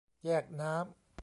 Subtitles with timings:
[0.25, 0.83] แยกน้ำ